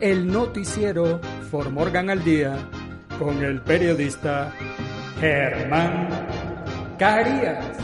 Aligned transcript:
el 0.00 0.26
noticiero 0.26 1.20
For 1.50 1.70
Morgan 1.70 2.08
al 2.08 2.24
Día 2.24 2.56
con 3.18 3.44
el 3.44 3.60
periodista 3.60 4.52
Germán 5.20 6.08
Carías. 6.98 7.76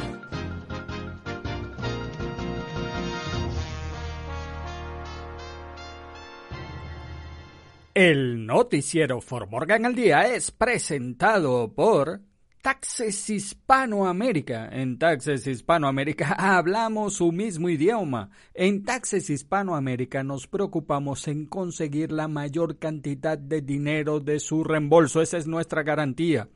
El 7.92 8.46
noticiero 8.46 9.20
For 9.20 9.48
Morgan 9.48 9.84
al 9.84 9.94
Día 9.94 10.34
es 10.34 10.50
presentado 10.50 11.74
por 11.74 12.20
Taxes 12.66 13.30
Hispanoamérica. 13.30 14.68
En 14.72 14.98
Taxes 14.98 15.46
Hispanoamérica 15.46 16.32
hablamos 16.58 17.14
su 17.14 17.30
mismo 17.30 17.68
idioma. 17.68 18.30
En 18.54 18.82
Taxes 18.82 19.30
Hispanoamérica 19.30 20.24
nos 20.24 20.48
preocupamos 20.48 21.28
en 21.28 21.46
conseguir 21.46 22.10
la 22.10 22.26
mayor 22.26 22.80
cantidad 22.80 23.38
de 23.38 23.60
dinero 23.60 24.18
de 24.18 24.40
su 24.40 24.64
reembolso. 24.64 25.22
Esa 25.22 25.36
es 25.38 25.46
nuestra 25.46 25.84
garantía. 25.84 26.48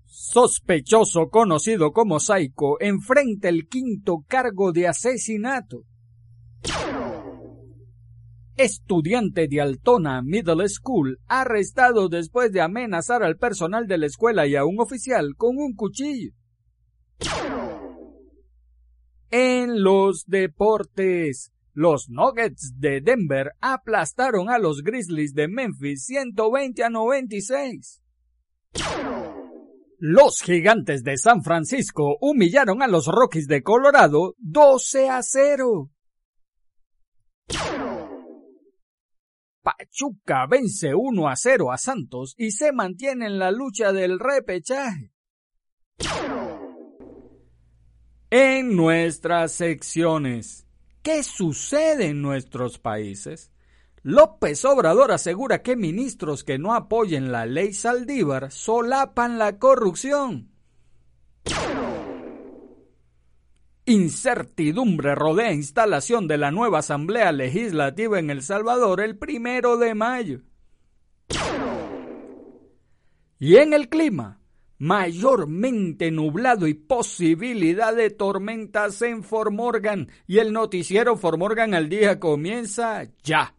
Sospechoso 0.05 1.31
conocido 1.31 1.93
como 1.93 2.21
Saiko 2.21 2.77
enfrenta 2.79 3.49
el 3.49 3.69
quinto 3.69 4.25
cargo 4.29 4.73
de 4.73 4.89
asesinato. 4.89 5.85
Estudiante 8.57 9.49
de 9.49 9.61
Altona 9.61 10.23
Middle 10.23 10.69
School 10.69 11.19
arrestado 11.27 12.09
después 12.09 12.53
de 12.53 12.61
amenazar 12.61 13.23
al 13.25 13.37
personal 13.37 13.87
de 13.89 13.99
la 13.99 14.07
escuela 14.07 14.47
y 14.47 14.55
a 14.55 14.65
un 14.65 14.81
oficial 14.81 15.35
con 15.37 15.57
un 15.57 15.75
cuchillo. 15.75 16.31
En 19.31 19.83
los 19.83 20.25
deportes, 20.27 21.53
los 21.73 22.09
Nuggets 22.09 22.75
de 22.79 23.01
Denver 23.01 23.51
aplastaron 23.61 24.49
a 24.49 24.59
los 24.59 24.85
Grizzlies 24.85 25.35
de 25.35 25.49
Memphis 25.49 26.05
120 26.05 26.85
a 26.85 26.91
96. 26.91 28.01
Los 29.99 30.41
gigantes 30.43 31.03
de 31.03 31.17
San 31.17 31.43
Francisco 31.43 32.17
humillaron 32.21 32.83
a 32.83 32.87
los 32.87 33.07
Rockies 33.07 33.49
de 33.49 33.63
Colorado 33.63 34.35
12 34.39 35.09
a 35.09 35.23
0. 35.23 35.91
Pachuca 39.65 40.47
vence 40.47 40.95
1 40.95 41.27
a 41.27 41.35
0 41.35 41.73
a 41.73 41.79
Santos 41.79 42.35
y 42.37 42.51
se 42.51 42.71
mantiene 42.71 43.27
en 43.27 43.39
la 43.39 43.51
lucha 43.51 43.95
del 43.95 44.21
repechaje. 44.21 45.11
En 48.29 48.77
nuestras 48.77 49.53
secciones, 49.53 50.67
¿qué 51.03 51.23
sucede 51.23 52.09
en 52.09 52.21
nuestros 52.21 52.79
países? 52.79 53.53
López 54.03 54.67
Obrador 54.67 55.13
asegura 55.13 55.63
que 55.63 55.77
ministros 55.77 56.45
que 56.45 56.59
no 56.59 56.75
apoyen 56.75 57.33
la 57.33 57.47
ley 57.47 57.73
Saldívar 57.73 58.53
solapan 58.53 59.39
la 59.39 59.59
corrupción. 59.59 60.54
Incertidumbre 63.95 65.15
rodea 65.15 65.53
instalación 65.53 66.27
de 66.27 66.37
la 66.37 66.51
nueva 66.51 66.81
Asamblea 66.81 67.31
Legislativa 67.31 68.19
en 68.19 68.29
El 68.29 68.43
Salvador 68.43 69.01
el 69.01 69.17
primero 69.17 69.77
de 69.77 69.95
mayo. 69.95 70.41
Y 73.39 73.55
en 73.55 73.73
el 73.73 73.89
clima, 73.89 74.41
mayormente 74.79 76.11
nublado 76.11 76.67
y 76.67 76.75
posibilidad 76.75 77.95
de 77.95 78.11
tormentas 78.11 79.01
en 79.03 79.23
Formorgan 79.23 80.09
y 80.27 80.39
el 80.39 80.53
noticiero 80.53 81.17
Formorgan 81.17 81.73
al 81.73 81.89
día 81.89 82.19
comienza 82.19 83.05
ya. 83.23 83.55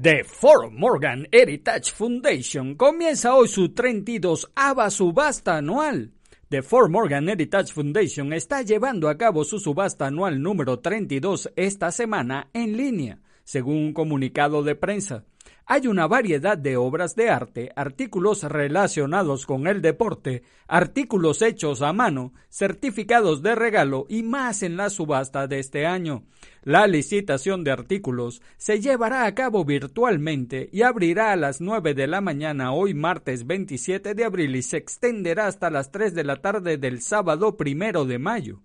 The 0.00 0.24
Fort 0.24 0.72
Morgan 0.72 1.28
Heritage 1.30 1.92
Foundation 1.92 2.74
comienza 2.74 3.36
hoy 3.36 3.46
su 3.46 3.72
32 3.72 4.50
ava 4.56 4.90
subasta 4.90 5.58
anual 5.58 6.12
The 6.52 6.60
Fort 6.60 6.90
Morgan 6.90 7.30
Heritage 7.30 7.72
Foundation 7.72 8.34
está 8.34 8.60
llevando 8.60 9.08
a 9.08 9.16
cabo 9.16 9.42
su 9.42 9.58
subasta 9.58 10.08
anual 10.08 10.42
número 10.42 10.80
32 10.80 11.50
esta 11.56 11.90
semana 11.90 12.50
en 12.52 12.76
línea, 12.76 13.22
según 13.42 13.76
un 13.76 13.92
comunicado 13.94 14.62
de 14.62 14.74
prensa. 14.74 15.24
Hay 15.64 15.86
una 15.86 16.08
variedad 16.08 16.58
de 16.58 16.76
obras 16.76 17.14
de 17.14 17.30
arte, 17.30 17.70
artículos 17.76 18.42
relacionados 18.42 19.46
con 19.46 19.66
el 19.66 19.80
deporte, 19.80 20.42
artículos 20.66 21.40
hechos 21.40 21.82
a 21.82 21.92
mano, 21.92 22.32
certificados 22.50 23.42
de 23.42 23.54
regalo 23.54 24.06
y 24.08 24.24
más 24.24 24.62
en 24.62 24.76
la 24.76 24.90
subasta 24.90 25.46
de 25.46 25.60
este 25.60 25.86
año. 25.86 26.24
La 26.62 26.86
licitación 26.86 27.62
de 27.62 27.70
artículos 27.70 28.42
se 28.56 28.80
llevará 28.80 29.24
a 29.24 29.34
cabo 29.34 29.64
virtualmente 29.64 30.68
y 30.72 30.82
abrirá 30.82 31.32
a 31.32 31.36
las 31.36 31.60
9 31.60 31.94
de 31.94 32.06
la 32.08 32.20
mañana 32.20 32.72
hoy 32.72 32.92
martes 32.94 33.46
27 33.46 34.14
de 34.14 34.24
abril 34.24 34.56
y 34.56 34.62
se 34.62 34.78
extenderá 34.78 35.46
hasta 35.46 35.70
las 35.70 35.92
3 35.92 36.14
de 36.14 36.24
la 36.24 36.36
tarde 36.36 36.76
del 36.76 37.02
sábado 37.02 37.56
primero 37.56 38.04
de 38.04 38.18
mayo. 38.18 38.62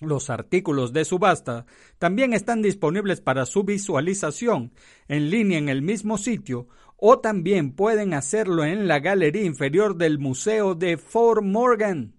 Los 0.00 0.30
artículos 0.30 0.92
de 0.92 1.04
subasta 1.04 1.66
también 1.98 2.32
están 2.32 2.62
disponibles 2.62 3.20
para 3.20 3.46
su 3.46 3.64
visualización 3.64 4.72
en 5.08 5.28
línea 5.28 5.58
en 5.58 5.68
el 5.68 5.82
mismo 5.82 6.18
sitio 6.18 6.68
o 6.98 7.20
también 7.20 7.72
pueden 7.72 8.12
hacerlo 8.12 8.64
en 8.64 8.88
la 8.88 8.98
galería 8.98 9.44
inferior 9.44 9.96
del 9.96 10.18
Museo 10.18 10.74
de 10.74 10.98
Fort 10.98 11.42
Morgan. 11.42 12.14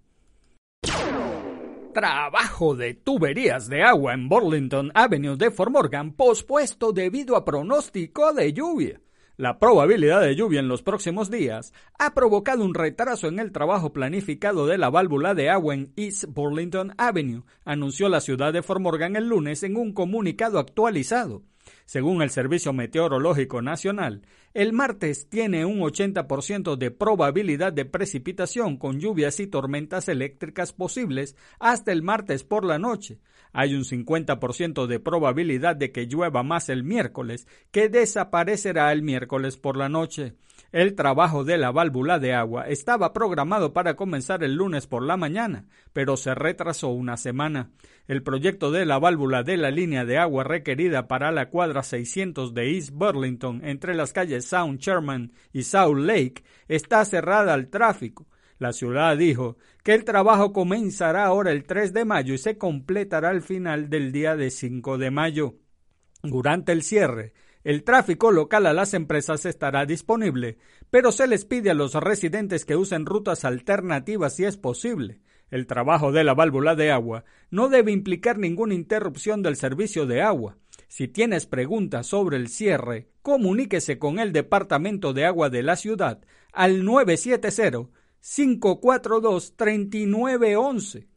Trabajo 1.93 2.75
de 2.75 2.93
tuberías 2.93 3.67
de 3.67 3.83
agua 3.83 4.13
en 4.13 4.29
Burlington 4.29 4.91
Avenue 4.95 5.35
de 5.35 5.51
Fort 5.51 5.71
Morgan 5.71 6.13
pospuesto 6.13 6.93
debido 6.93 7.35
a 7.35 7.43
pronóstico 7.43 8.31
de 8.33 8.53
lluvia. 8.53 9.01
La 9.35 9.57
probabilidad 9.57 10.21
de 10.21 10.35
lluvia 10.35 10.59
en 10.59 10.67
los 10.67 10.81
próximos 10.81 11.29
días 11.29 11.73
ha 11.97 12.13
provocado 12.13 12.63
un 12.63 12.73
retraso 12.73 13.27
en 13.27 13.39
el 13.39 13.51
trabajo 13.51 13.91
planificado 13.91 14.65
de 14.67 14.77
la 14.77 14.89
válvula 14.89 15.33
de 15.33 15.49
agua 15.49 15.73
en 15.73 15.93
East 15.95 16.25
Burlington 16.27 16.93
Avenue, 16.97 17.43
anunció 17.65 18.09
la 18.09 18.21
ciudad 18.21 18.53
de 18.53 18.61
Fort 18.61 18.81
Morgan 18.81 19.15
el 19.15 19.27
lunes 19.27 19.63
en 19.63 19.77
un 19.77 19.93
comunicado 19.93 20.59
actualizado. 20.59 21.43
Según 21.89 22.21
el 22.21 22.29
Servicio 22.29 22.71
Meteorológico 22.71 23.63
Nacional, 23.63 24.21
el 24.53 24.73
martes 24.73 25.27
tiene 25.27 25.65
un 25.65 25.79
80% 25.79 26.75
de 26.75 26.91
probabilidad 26.91 27.73
de 27.73 27.85
precipitación 27.85 28.77
con 28.77 28.99
lluvias 28.99 29.39
y 29.39 29.47
tormentas 29.47 30.07
eléctricas 30.07 30.71
posibles 30.71 31.35
hasta 31.57 31.91
el 31.91 32.03
martes 32.03 32.43
por 32.43 32.63
la 32.63 32.77
noche. 32.77 33.17
Hay 33.53 33.73
un 33.73 33.85
50% 33.85 34.85
de 34.85 34.99
probabilidad 34.99 35.75
de 35.75 35.91
que 35.91 36.05
llueva 36.05 36.43
más 36.43 36.69
el 36.69 36.83
miércoles, 36.83 37.47
que 37.71 37.89
desaparecerá 37.89 38.91
el 38.91 39.01
miércoles 39.01 39.57
por 39.57 39.75
la 39.75 39.89
noche. 39.89 40.35
El 40.71 40.93
trabajo 40.93 41.43
de 41.43 41.57
la 41.57 41.71
válvula 41.71 42.19
de 42.19 42.33
agua 42.33 42.67
estaba 42.67 43.11
programado 43.11 43.73
para 43.73 43.95
comenzar 43.95 44.43
el 44.43 44.53
lunes 44.53 44.85
por 44.85 45.01
la 45.01 45.17
mañana, 45.17 45.65
pero 45.93 46.15
se 46.15 46.35
retrasó 46.35 46.89
una 46.89 47.17
semana. 47.17 47.71
El 48.07 48.21
proyecto 48.21 48.69
de 48.69 48.85
la 48.85 48.99
válvula 48.99 49.41
de 49.41 49.57
la 49.57 49.71
línea 49.71 50.05
de 50.05 50.19
agua 50.19 50.43
requerida 50.43 51.07
para 51.07 51.31
la 51.31 51.49
cuadra 51.49 51.81
600 51.81 52.53
de 52.53 52.75
East 52.75 52.91
Burlington 52.91 53.61
entre 53.65 53.95
las 53.95 54.13
calles 54.13 54.45
Sound 54.45 54.79
Sherman 54.79 55.31
y 55.51 55.63
South 55.63 55.97
Lake 55.97 56.43
está 56.67 57.03
cerrada 57.03 57.55
al 57.55 57.69
tráfico. 57.69 58.27
La 58.59 58.71
ciudad 58.71 59.17
dijo 59.17 59.57
que 59.83 59.95
el 59.95 60.03
trabajo 60.03 60.53
comenzará 60.53 61.25
ahora 61.25 61.51
el 61.51 61.63
3 61.63 61.93
de 61.93 62.05
mayo 62.05 62.35
y 62.35 62.37
se 62.37 62.59
completará 62.59 63.29
al 63.29 63.41
final 63.41 63.89
del 63.89 64.11
día 64.11 64.35
de 64.35 64.51
5 64.51 64.99
de 64.99 65.09
mayo. 65.09 65.55
Durante 66.21 66.73
el 66.73 66.83
cierre, 66.83 67.33
el 67.63 67.83
tráfico 67.83 68.31
local 68.31 68.65
a 68.65 68.73
las 68.73 68.93
empresas 68.93 69.45
estará 69.45 69.85
disponible, 69.85 70.57
pero 70.89 71.11
se 71.11 71.27
les 71.27 71.43
pide 71.43 71.69
a 71.71 71.73
los 71.73 71.93
residentes 71.93 72.63
que 72.63 72.77
usen 72.77 73.05
rutas 73.05 73.43
alternativas 73.43 74.35
si 74.35 74.45
es 74.45 74.57
posible. 74.57 75.19
El 75.51 75.67
trabajo 75.67 76.11
de 76.11 76.23
la 76.23 76.33
válvula 76.33 76.75
de 76.75 76.91
agua 76.91 77.25
no 77.49 77.69
debe 77.69 77.91
implicar 77.91 78.37
ninguna 78.37 78.75
interrupción 78.75 79.41
del 79.41 79.55
servicio 79.55 80.05
de 80.05 80.21
agua. 80.21 80.57
Si 80.87 81.07
tienes 81.07 81.45
preguntas 81.45 82.07
sobre 82.07 82.37
el 82.37 82.47
cierre, 82.47 83.09
comuníquese 83.21 83.99
con 83.99 84.19
el 84.19 84.31
Departamento 84.31 85.13
de 85.13 85.25
Agua 85.25 85.49
de 85.49 85.63
la 85.63 85.75
ciudad 85.75 86.21
al 86.53 86.85
970 86.85 87.89
542 88.21 89.55
3911. 89.55 91.07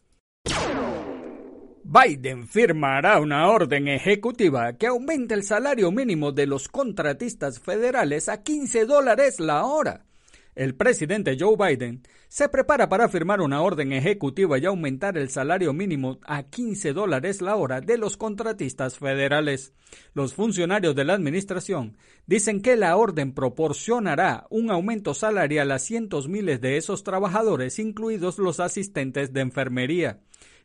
Biden 1.93 2.49
firmará 2.49 3.21
una 3.21 3.49
orden 3.49 3.87
ejecutiva 3.87 4.73
que 4.79 4.87
aumente 4.87 5.35
el 5.35 5.43
salario 5.43 5.93
mínimo 5.93 6.33
de 6.33 6.47
los 6.47 6.69
contratistas 6.69 7.61
federales 7.61 8.31
a 8.31 8.43
15 8.43 8.87
dólares 8.87 9.39
la 9.41 9.67
hora. 9.67 10.07
El 10.55 10.75
presidente 10.75 11.37
Joe 11.39 11.55
Biden 11.55 12.01
se 12.29 12.49
prepara 12.49 12.89
para 12.89 13.11
firmar 13.11 13.43
una 13.43 13.61
orden 13.61 13.93
ejecutiva 13.93 14.57
y 14.57 14.65
aumentar 14.65 15.19
el 15.19 15.29
salario 15.29 15.75
mínimo 15.75 16.19
a 16.25 16.45
15 16.45 16.95
dólares 16.95 17.43
la 17.43 17.57
hora 17.57 17.83
de 17.83 17.99
los 17.99 18.17
contratistas 18.17 18.97
federales. 18.97 19.75
Los 20.15 20.33
funcionarios 20.33 20.95
de 20.95 21.05
la 21.05 21.13
administración 21.13 21.99
dicen 22.27 22.63
que 22.63 22.77
la 22.77 22.97
orden 22.97 23.35
proporcionará 23.35 24.47
un 24.49 24.71
aumento 24.71 25.13
salarial 25.13 25.71
a 25.71 25.79
cientos 25.79 26.27
miles 26.27 26.63
de 26.63 26.79
esos 26.79 27.05
trabajadores, 27.05 27.79
incluidos 27.79 28.39
los 28.39 28.61
asistentes 28.61 29.35
de 29.35 29.43
enfermería. 29.43 30.21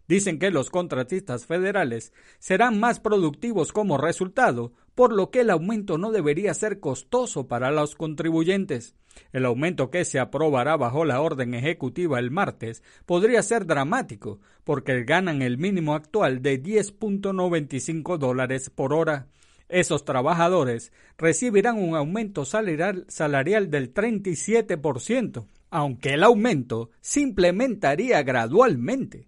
Dicen 0.07 0.39
que 0.39 0.51
los 0.51 0.69
contratistas 0.69 1.45
federales 1.45 2.13
serán 2.39 2.79
más 2.79 2.99
productivos 2.99 3.73
como 3.73 3.97
resultado, 3.97 4.71
por 4.95 5.13
lo 5.13 5.31
que 5.31 5.41
el 5.41 5.49
aumento 5.49 5.97
no 5.97 6.11
debería 6.11 6.53
ser 6.53 6.79
costoso 6.79 7.47
para 7.47 7.71
los 7.71 7.95
contribuyentes. 7.95 8.95
El 9.33 9.45
aumento 9.45 9.89
que 9.91 10.05
se 10.05 10.19
aprobará 10.19 10.77
bajo 10.77 11.03
la 11.03 11.21
orden 11.21 11.53
ejecutiva 11.53 12.19
el 12.19 12.31
martes 12.31 12.83
podría 13.05 13.43
ser 13.43 13.65
dramático, 13.65 14.39
porque 14.63 15.03
ganan 15.03 15.41
el 15.41 15.57
mínimo 15.57 15.93
actual 15.93 16.41
de 16.41 16.61
10.95 16.61 18.17
dólares 18.17 18.69
por 18.69 18.93
hora. 18.93 19.27
Esos 19.69 20.05
trabajadores 20.05 20.93
recibirán 21.17 21.77
un 21.77 21.95
aumento 21.95 22.45
salarial, 22.45 23.05
del 23.69 23.93
37%, 23.93 25.45
aunque 25.69 26.13
el 26.13 26.23
aumento 26.23 26.91
se 27.01 27.19
implementaría 27.21 28.23
gradualmente. 28.23 29.27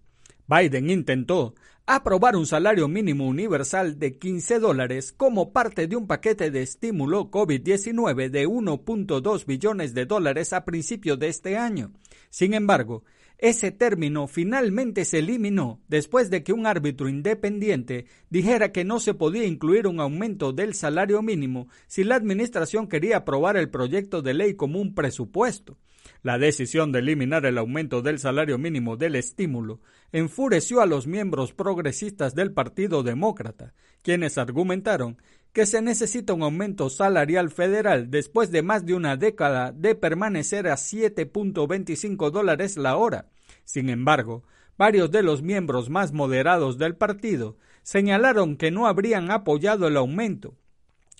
Biden 0.50 0.90
intentó 0.90 1.54
aprobar 1.86 2.34
un 2.34 2.44
salario 2.44 2.88
mínimo 2.88 3.28
universal 3.28 4.00
de 4.00 4.18
15 4.18 4.58
dólares 4.58 5.12
como 5.12 5.52
parte 5.52 5.86
de 5.86 5.94
un 5.94 6.08
paquete 6.08 6.50
de 6.50 6.62
estímulo 6.62 7.30
COVID-19 7.30 8.30
de 8.30 8.48
1.2 8.48 9.46
billones 9.46 9.94
de 9.94 10.06
dólares 10.06 10.52
a 10.52 10.64
principios 10.64 11.20
de 11.20 11.28
este 11.28 11.56
año. 11.56 11.92
Sin 12.30 12.54
embargo, 12.54 13.04
ese 13.38 13.70
término 13.70 14.26
finalmente 14.26 15.04
se 15.04 15.20
eliminó 15.20 15.80
después 15.86 16.30
de 16.30 16.42
que 16.42 16.52
un 16.52 16.66
árbitro 16.66 17.08
independiente 17.08 18.06
dijera 18.28 18.72
que 18.72 18.84
no 18.84 18.98
se 18.98 19.14
podía 19.14 19.46
incluir 19.46 19.86
un 19.86 20.00
aumento 20.00 20.52
del 20.52 20.74
salario 20.74 21.22
mínimo 21.22 21.68
si 21.86 22.02
la 22.02 22.16
administración 22.16 22.88
quería 22.88 23.18
aprobar 23.18 23.56
el 23.56 23.70
proyecto 23.70 24.20
de 24.20 24.34
ley 24.34 24.54
como 24.54 24.80
un 24.80 24.94
presupuesto. 24.96 25.78
La 26.22 26.38
decisión 26.38 26.92
de 26.92 26.98
eliminar 26.98 27.46
el 27.46 27.56
aumento 27.56 28.02
del 28.02 28.18
salario 28.18 28.58
mínimo 28.58 28.96
del 28.96 29.16
estímulo 29.16 29.80
enfureció 30.12 30.82
a 30.82 30.86
los 30.86 31.06
miembros 31.06 31.54
progresistas 31.54 32.34
del 32.34 32.52
Partido 32.52 33.02
Demócrata, 33.02 33.72
quienes 34.02 34.36
argumentaron 34.36 35.16
que 35.52 35.66
se 35.66 35.80
necesita 35.82 36.34
un 36.34 36.42
aumento 36.42 36.90
salarial 36.90 37.50
federal 37.50 38.10
después 38.10 38.50
de 38.50 38.62
más 38.62 38.84
de 38.84 38.94
una 38.94 39.16
década 39.16 39.72
de 39.72 39.94
permanecer 39.94 40.68
a 40.68 40.74
7.25 40.74 42.30
dólares 42.30 42.76
la 42.76 42.96
hora. 42.96 43.30
Sin 43.64 43.88
embargo, 43.88 44.44
varios 44.76 45.10
de 45.10 45.22
los 45.22 45.42
miembros 45.42 45.90
más 45.90 46.12
moderados 46.12 46.78
del 46.78 46.96
partido 46.96 47.56
señalaron 47.82 48.56
que 48.56 48.70
no 48.70 48.86
habrían 48.86 49.30
apoyado 49.30 49.88
el 49.88 49.96
aumento, 49.96 50.54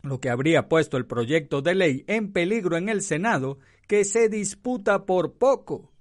lo 0.03 0.21
que 0.21 0.31
habría 0.31 0.69
puesto 0.69 0.97
el 0.97 1.07
proyecto 1.07 1.63
de 1.63 1.75
ley 1.75 2.05
en 2.07 2.33
peligro 2.33 2.77
en 2.77 2.89
el 2.89 3.03
Senado 3.03 3.59
que 3.91 4.05
se 4.05 4.29
disputa 4.29 5.05
por 5.05 5.33
poco. 5.33 5.93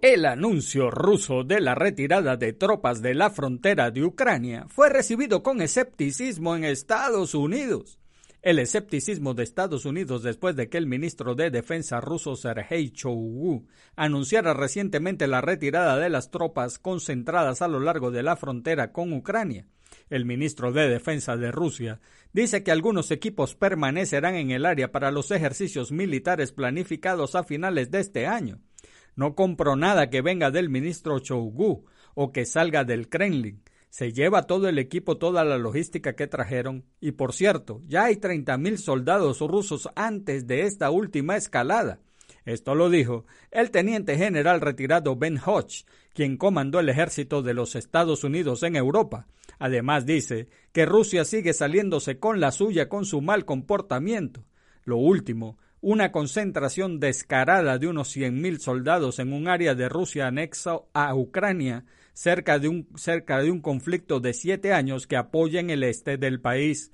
El 0.00 0.24
anuncio 0.24 0.90
ruso 0.90 1.44
de 1.44 1.60
la 1.60 1.74
retirada 1.74 2.38
de 2.38 2.54
tropas 2.54 3.02
de 3.02 3.12
la 3.12 3.28
frontera 3.28 3.90
de 3.90 4.02
Ucrania 4.02 4.64
fue 4.66 4.88
recibido 4.88 5.42
con 5.42 5.60
escepticismo 5.60 6.56
en 6.56 6.64
Estados 6.64 7.34
Unidos. 7.34 8.00
el 8.40 8.58
escepticismo 8.60 9.34
de 9.34 9.42
Estados 9.42 9.84
Unidos 9.84 10.22
después 10.22 10.56
de 10.56 10.70
que 10.70 10.78
el 10.78 10.86
ministro 10.86 11.34
de 11.34 11.50
Defensa 11.50 12.00
ruso 12.00 12.34
Sergei 12.34 12.92
Shoigu 12.94 13.66
anunciara 13.94 14.54
recientemente 14.54 15.26
la 15.26 15.42
retirada 15.42 15.98
de 15.98 16.08
las 16.08 16.30
tropas 16.30 16.78
concentradas 16.78 17.60
a 17.60 17.68
lo 17.68 17.78
largo 17.78 18.10
de 18.10 18.22
la 18.22 18.36
frontera 18.36 18.90
con 18.90 19.12
Ucrania. 19.12 19.66
El 20.08 20.24
ministro 20.24 20.72
de 20.72 20.88
Defensa 20.88 21.36
de 21.36 21.50
Rusia 21.50 22.00
dice 22.32 22.62
que 22.62 22.70
algunos 22.70 23.10
equipos 23.10 23.54
permanecerán 23.54 24.34
en 24.36 24.50
el 24.50 24.66
área 24.66 24.92
para 24.92 25.10
los 25.10 25.30
ejercicios 25.30 25.92
militares 25.92 26.52
planificados 26.52 27.34
a 27.34 27.44
finales 27.44 27.90
de 27.90 28.00
este 28.00 28.26
año. 28.26 28.60
No 29.14 29.34
compro 29.34 29.76
nada 29.76 30.10
que 30.10 30.22
venga 30.22 30.50
del 30.50 30.68
ministro 30.68 31.18
Shoigu 31.18 31.86
o 32.14 32.32
que 32.32 32.46
salga 32.46 32.84
del 32.84 33.08
Kremlin 33.08 33.62
se 33.96 34.12
lleva 34.12 34.46
todo 34.46 34.68
el 34.68 34.78
equipo, 34.78 35.16
toda 35.16 35.42
la 35.42 35.56
logística 35.56 36.14
que 36.14 36.26
trajeron. 36.26 36.84
Y 37.00 37.12
por 37.12 37.32
cierto, 37.32 37.80
ya 37.86 38.04
hay 38.04 38.16
30.000 38.16 38.76
soldados 38.76 39.40
rusos 39.40 39.88
antes 39.94 40.46
de 40.46 40.64
esta 40.64 40.90
última 40.90 41.34
escalada. 41.34 42.00
Esto 42.46 42.74
lo 42.74 42.88
dijo 42.88 43.26
el 43.50 43.70
teniente 43.70 44.16
general 44.16 44.60
retirado 44.60 45.16
Ben 45.16 45.38
Hodge, 45.44 45.84
quien 46.14 46.38
comandó 46.38 46.80
el 46.80 46.88
ejército 46.88 47.42
de 47.42 47.52
los 47.52 47.74
Estados 47.74 48.24
Unidos 48.24 48.62
en 48.62 48.76
Europa. 48.76 49.26
Además 49.58 50.06
dice 50.06 50.48
que 50.72 50.86
Rusia 50.86 51.24
sigue 51.24 51.52
saliéndose 51.52 52.18
con 52.18 52.40
la 52.40 52.52
suya 52.52 52.88
con 52.88 53.04
su 53.04 53.20
mal 53.20 53.44
comportamiento. 53.44 54.44
Lo 54.84 54.96
último, 54.96 55.58
una 55.80 56.12
concentración 56.12 57.00
descarada 57.00 57.78
de 57.78 57.88
unos 57.88 58.16
100.000 58.16 58.58
soldados 58.58 59.18
en 59.18 59.32
un 59.32 59.48
área 59.48 59.74
de 59.74 59.88
Rusia 59.88 60.28
anexo 60.28 60.88
a 60.94 61.14
Ucrania 61.14 61.84
cerca 62.12 62.58
de 62.58 62.68
un, 62.68 62.88
cerca 62.96 63.42
de 63.42 63.50
un 63.50 63.60
conflicto 63.60 64.20
de 64.20 64.32
siete 64.32 64.72
años 64.72 65.06
que 65.06 65.16
apoya 65.16 65.60
en 65.60 65.70
el 65.70 65.82
este 65.82 66.16
del 66.16 66.40
país. 66.40 66.92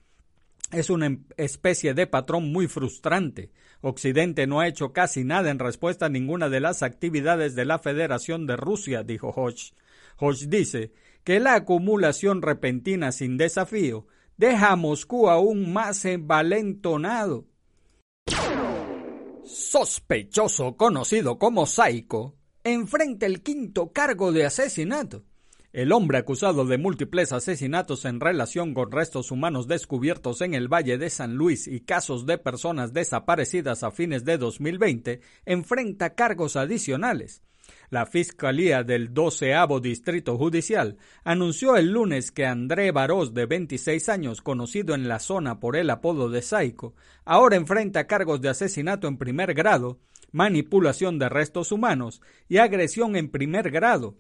Es 0.73 0.91
una 0.91 1.07
em, 1.07 1.25
especie 1.37 1.95
de 1.95 2.07
patrón 2.07 2.51
muy 2.51 2.67
frustrante. 2.67 3.51
Occidente 3.83 4.47
no 4.47 4.61
ha 4.61 4.69
hecho 4.69 4.93
casi 4.93 5.25
nada 5.25 5.51
en 5.51 5.59
respuesta 5.59 6.07
a 6.07 6.09
ninguna 6.09 6.49
de 6.49 6.61
las 6.61 6.85
actividades 6.85 7.57
de 7.57 7.65
la 7.65 7.81
Federación 7.81 8.47
de 8.47 8.57
Rusia, 8.57 9.03
dijo 9.03 9.31
Hodge. 9.31 9.75
Hodge 10.19 10.47
dice 10.47 10.93
que 11.25 11.41
la 11.41 11.57
acumulación 11.57 12.43
repentina 12.43 13.11
sin 13.11 13.37
desafío 13.37 14.07
deja 14.37 14.71
a 14.71 14.77
Moscú 14.77 15.29
aún 15.29 15.73
más 15.73 16.05
envalentonado. 16.05 17.47
Sospechoso 19.45 20.77
conocido 20.77 21.39
como 21.39 21.67
Saiko 21.67 22.37
enfrenta 22.63 23.27
el 23.27 23.43
quinto 23.43 23.93
cargo 23.93 24.31
de 24.31 24.47
asesinato. 24.47 25.25
El 25.73 25.93
hombre 25.93 26.19
acusado 26.19 26.67
de 26.67 26.77
múltiples 26.77 27.33
asesinatos 27.33 28.05
en 28.05 28.21
relación 28.21 28.75
con 28.75 28.93
restos 28.93 29.31
humanos 29.31 29.69
descubiertos 29.69 30.43
en 30.43 30.53
el 30.53 30.69
Valle 30.69 30.99
de 30.99 31.09
San 31.09 31.37
Luis 31.37 31.67
y 31.67 31.81
casos 31.81 32.27
de 32.27 32.37
personas 32.37 32.93
desaparecidas 32.93 33.83
a 33.83 33.91
fines 33.91 34.27
de 34.27 34.37
2020 34.37 35.21
enfrenta 35.47 36.15
cargos 36.15 36.57
adicionales. 36.57 37.41
La 37.89 38.05
Fiscalía 38.05 38.83
del 38.83 39.15
12 39.15 39.55
Distrito 39.81 40.37
Judicial 40.37 40.99
anunció 41.25 41.77
el 41.77 41.91
lunes 41.91 42.33
que 42.33 42.45
André 42.45 42.93
Barós, 42.93 43.33
de 43.33 43.47
26 43.47 44.11
años, 44.11 44.43
conocido 44.43 44.95
en 44.95 45.09
la 45.09 45.21
zona 45.21 45.59
por 45.59 45.77
el 45.77 45.89
apodo 45.89 46.29
de 46.29 46.43
Saico, 46.43 46.95
ahora 47.25 47.57
enfrenta 47.57 48.07
cargos 48.07 48.43
de 48.43 48.51
asesinato 48.51 49.09
en 49.09 49.17
primer 49.17 49.55
grado, 49.55 50.01
manipulación 50.33 51.19
de 51.19 51.31
restos 51.31 51.73
humanos 51.73 52.21
y 52.47 52.59
agresión 52.59 53.17
en 53.17 53.31
primer 53.31 53.71
grado, 53.71 54.19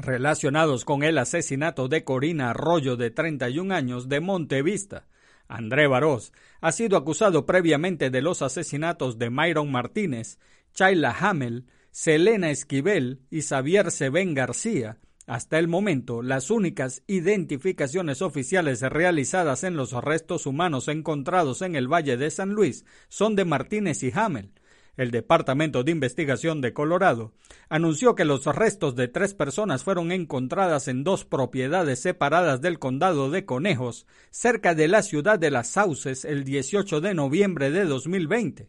relacionados 0.00 0.84
con 0.84 1.02
el 1.02 1.18
asesinato 1.18 1.88
de 1.88 2.04
Corina 2.04 2.50
Arroyo 2.50 2.96
de 2.96 3.10
31 3.10 3.74
años 3.74 4.08
de 4.08 4.20
Montevista. 4.20 5.06
André 5.48 5.86
Barós 5.86 6.32
ha 6.60 6.72
sido 6.72 6.96
acusado 6.96 7.46
previamente 7.46 8.10
de 8.10 8.22
los 8.22 8.42
asesinatos 8.42 9.18
de 9.18 9.30
Myron 9.30 9.70
Martínez, 9.70 10.38
Chayla 10.74 11.16
Hamel, 11.18 11.66
Selena 11.90 12.50
Esquivel 12.50 13.22
y 13.30 13.42
Xavier 13.42 13.90
Sebén 13.90 14.34
García. 14.34 14.98
Hasta 15.26 15.58
el 15.58 15.68
momento, 15.68 16.22
las 16.22 16.50
únicas 16.50 17.02
identificaciones 17.06 18.22
oficiales 18.22 18.80
realizadas 18.80 19.64
en 19.64 19.76
los 19.76 19.92
restos 19.92 20.46
humanos 20.46 20.88
encontrados 20.88 21.60
en 21.60 21.76
el 21.76 21.92
Valle 21.92 22.16
de 22.16 22.30
San 22.30 22.50
Luis 22.50 22.84
son 23.08 23.36
de 23.36 23.44
Martínez 23.44 24.02
y 24.02 24.12
Hamel 24.14 24.52
el 24.98 25.12
Departamento 25.12 25.84
de 25.84 25.92
Investigación 25.92 26.60
de 26.60 26.72
Colorado, 26.72 27.32
anunció 27.68 28.16
que 28.16 28.24
los 28.24 28.44
restos 28.46 28.96
de 28.96 29.06
tres 29.06 29.32
personas 29.32 29.84
fueron 29.84 30.10
encontradas 30.10 30.88
en 30.88 31.04
dos 31.04 31.24
propiedades 31.24 32.00
separadas 32.00 32.60
del 32.60 32.80
condado 32.80 33.30
de 33.30 33.46
Conejos, 33.46 34.06
cerca 34.30 34.74
de 34.74 34.88
la 34.88 35.02
ciudad 35.02 35.38
de 35.38 35.52
Las 35.52 35.68
Sauces, 35.68 36.24
el 36.24 36.42
18 36.42 37.00
de 37.00 37.14
noviembre 37.14 37.70
de 37.70 37.84
2020. 37.84 38.68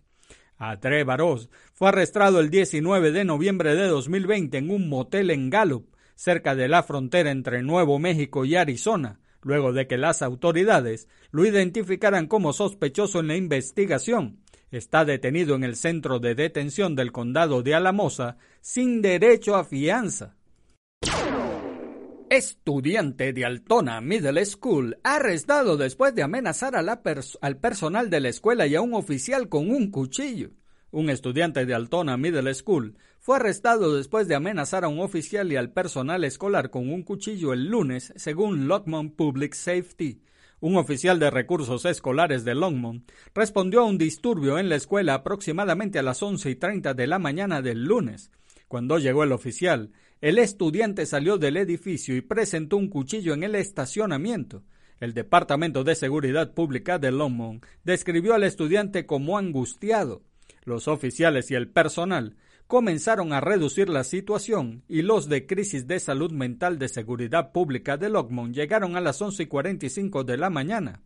Atre 0.58 1.04
fue 1.74 1.90
arrestado 1.90 2.40
el 2.40 2.52
19 2.52 3.12
de 3.12 3.26
noviembre 3.26 3.76
de 3.76 3.88
2020 3.88 4.58
en 4.60 4.70
un 4.70 4.88
motel 4.88 5.32
en 5.32 5.50
Gallup, 5.50 5.96
cerca 6.14 6.54
de 6.54 6.68
la 6.68 6.84
frontera 6.84 7.32
entre 7.32 7.64
Nuevo 7.64 7.98
México 7.98 8.46
y 8.46 8.56
Arizona, 8.56 9.20
luego 9.42 9.74
de 9.74 9.88
que 9.88 9.98
las 9.98 10.22
autoridades 10.22 11.08
lo 11.32 11.44
identificaran 11.44 12.28
como 12.28 12.54
sospechoso 12.54 13.22
en 13.22 13.30
la 13.30 13.36
investigación 13.36 14.42
está 14.72 15.06
detenido 15.06 15.56
en 15.56 15.64
el 15.64 15.76
centro 15.76 16.20
de 16.20 16.36
detención 16.36 16.96
del 16.96 17.12
condado 17.12 17.64
de 17.64 17.76
Alamosa 17.76 18.38
sin 18.62 19.02
derecho 19.02 19.56
a 19.56 19.64
fianza. 19.64 20.36
Estudiante 22.30 23.34
de 23.34 23.44
Altona 23.44 24.02
Middle 24.02 24.46
School 24.46 25.00
arrestado 25.04 25.78
después 25.78 26.14
de 26.14 26.22
amenazar 26.22 26.76
al 26.76 27.58
personal 27.58 28.12
de 28.12 28.20
la 28.20 28.30
escuela 28.30 28.68
y 28.68 28.76
a 28.76 28.82
un 28.82 28.94
oficial 28.94 29.50
con 29.50 29.72
un 29.72 29.90
cuchillo. 29.90 30.52
Un 30.92 31.10
estudiante 31.10 31.66
de 31.66 31.74
Altona 31.74 32.18
Middle 32.18 32.54
School 32.54 32.98
fue 33.20 33.36
arrestado 33.38 33.96
después 33.96 34.28
de 34.28 34.36
amenazar 34.36 34.84
a 34.84 34.88
un 34.88 35.00
oficial 35.00 35.52
y 35.52 35.56
al 35.56 35.72
personal 35.72 36.24
escolar 36.24 36.70
con 36.70 36.90
un 36.92 37.04
cuchillo 37.04 37.54
el 37.54 37.68
lunes, 37.68 38.14
según 38.16 38.68
Lockmont 38.68 39.16
Public 39.16 39.54
Safety. 39.54 40.22
Un 40.62 40.76
oficial 40.76 41.20
de 41.20 41.30
recursos 41.30 41.86
escolares 41.86 42.44
de 42.44 42.54
Longmont 42.54 43.10
respondió 43.34 43.80
a 43.80 43.86
un 43.86 43.98
disturbio 43.98 44.60
en 44.60 44.68
la 44.68 44.76
escuela 44.76 45.14
aproximadamente 45.14 46.00
a 46.00 46.04
las 46.04 46.22
once 46.22 46.50
y 46.50 46.56
treinta 46.56 46.94
de 46.94 47.08
la 47.08 47.18
mañana 47.18 47.62
del 47.62 47.86
lunes. 47.86 48.30
Cuando 48.68 49.00
llegó 49.00 49.24
el 49.24 49.32
oficial, 49.32 49.94
el 50.20 50.38
estudiante 50.38 51.06
salió 51.06 51.38
del 51.38 51.56
edificio 51.56 52.14
y 52.18 52.22
presentó 52.22 52.76
un 52.76 52.90
cuchillo 52.90 53.34
en 53.34 53.44
el 53.44 53.56
estacionamiento. 53.56 54.64
El 55.00 55.14
Departamento 55.14 55.86
de 55.86 55.96
Seguridad 55.96 56.54
Pública 56.54 57.00
de 57.00 57.12
Longmont 57.12 57.66
describió 57.86 58.34
al 58.34 58.44
estudiante 58.44 59.06
como 59.06 59.38
angustiado. 59.38 60.24
Los 60.66 60.90
oficiales 60.90 61.52
y 61.52 61.56
el 61.56 61.70
personal 61.70 62.36
comenzaron 62.70 63.34
a 63.34 63.42
reducir 63.42 63.90
la 63.90 64.04
situación 64.04 64.84
y 64.88 65.02
los 65.02 65.28
de 65.28 65.48
crisis 65.48 65.88
de 65.88 66.00
salud 66.00 66.32
mental 66.32 66.78
de 66.78 66.88
seguridad 66.88 67.52
pública 67.52 67.98
de 67.98 68.10
Lockmont 68.10 68.54
llegaron 68.54 68.96
a 68.96 69.02
las 69.02 69.20
once 69.24 69.42
y 69.42 69.46
cuarenta 69.48 69.88
y 69.88 69.90
cinco 69.90 70.24
de 70.24 70.38
la 70.38 70.52
mañana. 70.52 71.02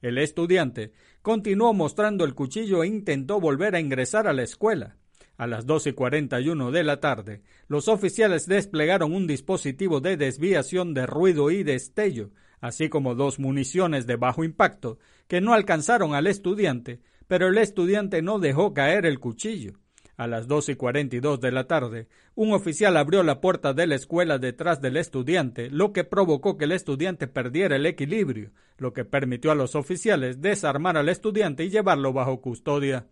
El 0.00 0.18
estudiante 0.18 0.92
continuó 1.20 1.74
mostrando 1.74 2.24
el 2.24 2.36
cuchillo 2.36 2.84
e 2.84 2.86
intentó 2.86 3.40
volver 3.40 3.74
a 3.74 3.80
ingresar 3.80 4.28
a 4.28 4.32
la 4.32 4.44
escuela. 4.44 4.96
A 5.36 5.48
las 5.48 5.66
dos 5.66 5.88
y 5.88 5.92
cuarenta 5.92 6.40
y 6.40 6.50
uno 6.50 6.70
de 6.70 6.84
la 6.84 7.00
tarde, 7.00 7.42
los 7.66 7.88
oficiales 7.88 8.46
desplegaron 8.46 9.12
un 9.12 9.26
dispositivo 9.26 10.00
de 10.00 10.16
desviación 10.16 10.94
de 10.94 11.04
ruido 11.04 11.50
y 11.50 11.64
destello, 11.64 12.30
así 12.60 12.88
como 12.88 13.16
dos 13.16 13.40
municiones 13.40 14.06
de 14.06 14.14
bajo 14.14 14.44
impacto, 14.44 15.00
que 15.26 15.40
no 15.40 15.52
alcanzaron 15.52 16.14
al 16.14 16.28
estudiante, 16.28 17.00
pero 17.26 17.48
el 17.48 17.58
estudiante 17.58 18.22
no 18.22 18.38
dejó 18.38 18.72
caer 18.72 19.04
el 19.04 19.18
cuchillo. 19.18 19.80
A 20.18 20.26
las 20.26 20.48
dos 20.48 20.68
y 20.68 20.74
cuarenta 20.74 21.14
y 21.14 21.20
dos 21.20 21.40
de 21.40 21.52
la 21.52 21.68
tarde, 21.68 22.08
un 22.34 22.52
oficial 22.52 22.96
abrió 22.96 23.22
la 23.22 23.40
puerta 23.40 23.72
de 23.72 23.86
la 23.86 23.94
escuela 23.94 24.38
detrás 24.38 24.80
del 24.80 24.96
estudiante, 24.96 25.70
lo 25.70 25.92
que 25.92 26.02
provocó 26.02 26.58
que 26.58 26.64
el 26.64 26.72
estudiante 26.72 27.28
perdiera 27.28 27.76
el 27.76 27.86
equilibrio, 27.86 28.50
lo 28.78 28.92
que 28.92 29.04
permitió 29.04 29.52
a 29.52 29.54
los 29.54 29.76
oficiales 29.76 30.40
desarmar 30.40 30.96
al 30.96 31.08
estudiante 31.08 31.64
y 31.64 31.70
llevarlo 31.70 32.12
bajo 32.12 32.40
custodia. 32.40 33.06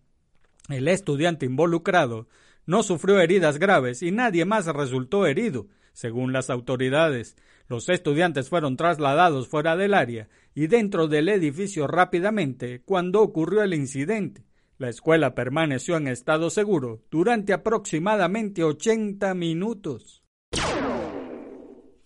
El 0.68 0.88
estudiante 0.88 1.46
involucrado 1.46 2.26
no 2.66 2.82
sufrió 2.82 3.20
heridas 3.20 3.60
graves 3.60 4.02
y 4.02 4.10
nadie 4.10 4.44
más 4.44 4.66
resultó 4.66 5.26
herido, 5.26 5.68
según 5.92 6.32
las 6.32 6.50
autoridades. 6.50 7.36
Los 7.68 7.88
estudiantes 7.88 8.48
fueron 8.48 8.76
trasladados 8.76 9.46
fuera 9.46 9.76
del 9.76 9.94
área 9.94 10.28
y 10.56 10.66
dentro 10.66 11.06
del 11.06 11.28
edificio 11.28 11.86
rápidamente 11.86 12.82
cuando 12.84 13.22
ocurrió 13.22 13.62
el 13.62 13.74
incidente. 13.74 14.42
La 14.78 14.90
escuela 14.90 15.34
permaneció 15.34 15.96
en 15.96 16.06
estado 16.06 16.50
seguro 16.50 17.02
durante 17.10 17.54
aproximadamente 17.54 18.62
80 18.62 19.32
minutos. 19.34 20.22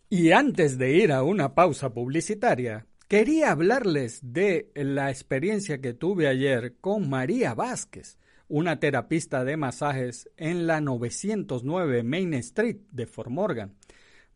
Y 0.08 0.30
antes 0.30 0.78
de 0.78 0.92
ir 0.92 1.10
a 1.12 1.24
una 1.24 1.54
pausa 1.54 1.92
publicitaria, 1.92 2.86
quería 3.08 3.50
hablarles 3.50 4.20
de 4.22 4.70
la 4.74 5.10
experiencia 5.10 5.80
que 5.80 5.94
tuve 5.94 6.28
ayer 6.28 6.76
con 6.80 7.10
María 7.10 7.54
Vázquez, 7.54 8.18
una 8.46 8.78
terapista 8.78 9.44
de 9.44 9.56
masajes 9.56 10.30
en 10.36 10.68
la 10.68 10.80
909 10.80 12.04
Main 12.04 12.34
Street 12.34 12.78
de 12.92 13.06
Fort 13.06 13.30
Morgan. 13.30 13.74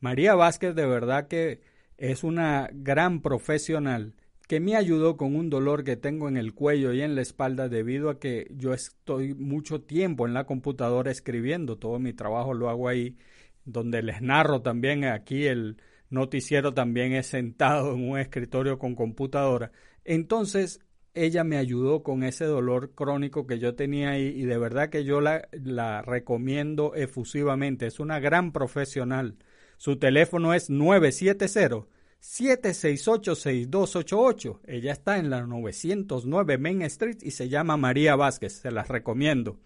María 0.01 0.35
Vázquez 0.35 0.75
de 0.75 0.87
verdad 0.87 1.29
que 1.29 1.61
es 1.99 2.25
una 2.25 2.69
gran 2.73 3.23
profesional 3.23 4.15
que 4.47 4.61
me 4.61 4.77
ayudó 4.77 5.17
con 5.17 5.37
un 5.37 5.51
dolor 5.51 5.85
que 5.85 5.97
tengo 5.97 6.29
en 6.29 6.37
el 6.37 6.55
cuello 6.55 6.93
y 6.93 7.03
en 7.03 7.15
la 7.15 7.23
espalda 7.23 7.69
debido 7.69 8.11
a 8.11 8.19
que 8.19 8.47
yo 8.51 8.75
estoy 8.75 9.35
mucho 9.35 9.81
tiempo 9.83 10.27
en 10.27 10.35
la 10.35 10.45
computadora 10.45 11.11
escribiendo, 11.11 11.79
todo 11.79 11.99
mi 11.99 12.13
trabajo 12.13 12.53
lo 12.53 12.69
hago 12.69 12.89
ahí, 12.89 13.17
donde 13.65 14.03
les 14.03 14.21
narro 14.21 14.61
también 14.63 15.05
aquí 15.05 15.47
el 15.47 15.79
noticiero 16.11 16.75
también 16.75 17.13
es 17.13 17.27
sentado 17.29 17.95
en 17.95 18.11
un 18.11 18.19
escritorio 18.19 18.79
con 18.79 18.95
computadora. 18.95 19.73
Entonces 20.05 20.81
ella 21.15 21.45
me 21.45 21.57
ayudó 21.57 22.03
con 22.03 22.23
ese 22.23 22.45
dolor 22.45 22.95
crónico 22.95 23.47
que 23.47 23.59
yo 23.59 23.75
tenía 23.75 24.11
ahí 24.11 24.27
y 24.27 24.45
de 24.45 24.59
verdad 24.59 24.91
que 24.91 25.05
yo 25.05 25.21
la, 25.21 25.49
la 25.53 26.03
recomiendo 26.03 26.95
efusivamente. 26.95 27.87
Es 27.87 28.01
una 28.01 28.21
gran 28.21 28.53
profesional. 28.53 29.37
Su 29.77 29.99
teléfono 29.99 30.55
es 30.55 30.71
970 30.71 31.87
768-6288. 32.25 34.61
Ella 34.67 34.93
está 34.93 35.19
en 35.19 35.29
la 35.31 35.47
909 35.47 36.59
Main 36.59 36.83
Street 36.83 37.19
y 37.23 37.31
se 37.33 37.49
llama 37.49 37.77
María 37.77 38.15
Vázquez. 38.17 38.61
Se 38.61 38.71
las 38.71 38.87
recomiendo. 38.89 39.59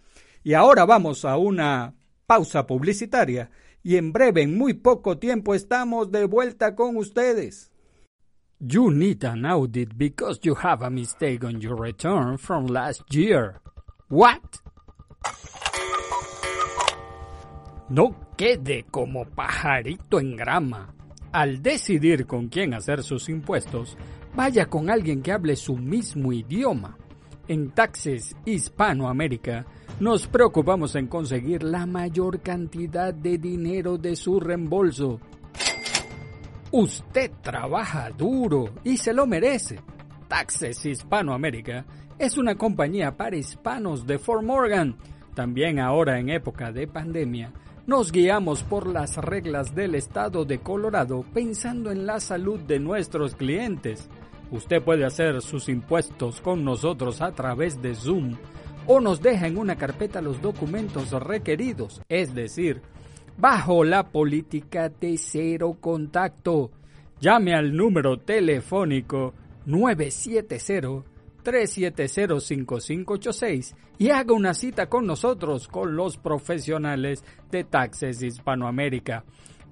Y 0.43 0.55
ahora 0.55 0.85
vamos 0.85 1.25
a 1.25 1.37
una 1.37 1.95
pausa 2.27 2.67
publicitaria 2.67 3.51
y 3.83 3.97
en 3.97 4.13
breve, 4.13 4.43
en 4.43 4.59
muy 4.59 4.75
poco 4.75 5.19
tiempo, 5.19 5.55
estamos 5.55 6.11
de 6.11 6.27
vuelta 6.27 6.75
con 6.75 6.97
ustedes. 6.97 7.71
You 8.59 8.91
need 8.91 9.25
an 9.25 9.47
audit 9.47 9.97
because 9.97 10.41
you 10.43 10.57
have 10.61 10.85
a 10.85 10.91
mistake 10.91 11.45
on 11.45 11.61
your 11.61 11.81
return 11.81 12.39
from 12.39 12.67
last 12.67 13.03
year. 13.09 13.61
What? 14.09 14.43
No 17.89 18.17
quede 18.37 18.85
como 18.91 19.27
pajarito 19.27 20.19
en 20.19 20.35
grama. 20.37 20.93
Al 21.33 21.63
decidir 21.63 22.27
con 22.27 22.49
quién 22.49 22.73
hacer 22.73 23.03
sus 23.03 23.29
impuestos, 23.29 23.97
vaya 24.35 24.67
con 24.67 24.89
alguien 24.89 25.23
que 25.23 25.33
hable 25.33 25.57
su 25.57 25.77
mismo 25.77 26.33
idioma. 26.33 26.97
En 27.49 27.71
Taxes 27.71 28.35
Hispanoamérica 28.45 29.67
nos 30.01 30.27
preocupamos 30.27 30.95
en 30.95 31.07
conseguir 31.07 31.63
la 31.63 31.87
mayor 31.87 32.41
cantidad 32.41 33.13
de 33.13 33.37
dinero 33.37 33.99
de 33.99 34.17
su 34.17 34.41
reembolso. 34.41 35.21
Usted 36.71 37.31
trabaja 37.43 38.11
duro 38.11 38.71
y 38.85 38.97
se 38.97 39.13
lo 39.13 39.27
merece. 39.27 39.81
Taxes 40.29 40.85
Hispanoamérica 40.85 41.85
es 42.19 42.37
una 42.37 42.55
compañía 42.57 43.17
para 43.17 43.37
hispanos 43.37 44.07
de 44.07 44.19
Fort 44.19 44.45
Morgan. 44.45 44.97
También 45.35 45.79
ahora 45.79 46.19
en 46.19 46.31
época 46.31 46.73
de 46.73 46.87
pandemia, 46.87 47.53
nos 47.89 48.13
guiamos 48.13 48.65
por 48.65 48.87
las 48.87 49.17
reglas 49.17 49.75
del 49.75 49.95
estado 49.95 50.45
de 50.45 50.59
Colorado 50.59 51.25
pensando 51.33 51.91
en 51.91 52.05
la 52.05 52.21
salud 52.21 52.61
de 52.61 52.79
nuestros 52.79 53.35
clientes. 53.35 54.11
Usted 54.51 54.83
puede 54.83 55.07
hacer 55.07 55.41
sus 55.41 55.71
impuestos 55.71 56.43
con 56.43 56.67
nosotros 56.67 57.23
a 57.23 57.33
través 57.33 57.81
de 57.81 57.95
Zoom 57.95 58.37
o 58.87 59.01
nos 59.01 59.23
deja 59.23 59.47
en 59.47 59.57
una 59.57 59.77
carpeta 59.77 60.21
los 60.21 60.43
documentos 60.43 61.13
requeridos, 61.13 62.03
es 62.11 62.35
decir, 62.35 62.83
bajo 63.39 63.85
la 63.85 64.11
política 64.11 64.91
de 64.91 65.17
cero 65.17 65.79
contacto. 65.81 66.71
Llame 67.23 67.55
al 67.55 67.75
número 67.75 68.19
telefónico 68.19 69.33
970 69.65 71.18
370-5586 71.49 73.75
y 73.99 74.11
haga 74.11 74.35
una 74.35 74.55
cita 74.55 74.89
con 74.89 75.07
nosotros, 75.07 75.69
con 75.69 75.95
los 75.97 76.17
profesionales 76.19 77.25
de 77.51 77.65
Taxes 77.65 78.23
Hispanoamérica. 78.23 79.25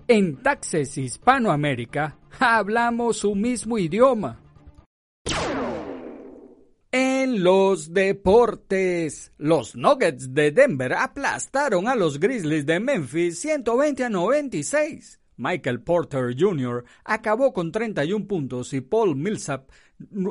En 0.08 0.42
Taxes 0.42 0.96
Hispanoamérica 0.96 2.16
hablamos 2.38 3.18
su 3.18 3.34
mismo 3.34 3.76
idioma. 3.78 4.40
En 6.92 7.42
los 7.42 7.92
deportes, 7.92 9.32
los 9.36 9.76
Nuggets 9.76 10.32
de 10.32 10.52
Denver 10.52 10.94
aplastaron 10.94 11.88
a 11.88 11.94
los 11.94 12.18
Grizzlies 12.18 12.64
de 12.64 12.80
Memphis 12.80 13.38
120 13.40 14.04
a 14.04 14.08
96. 14.08 15.20
Michael 15.36 15.80
Porter 15.80 16.34
Jr. 16.38 16.84
acabó 17.04 17.52
con 17.52 17.72
31 17.72 18.26
puntos 18.26 18.72
y 18.72 18.80
Paul 18.80 19.16
Millsap 19.16 19.70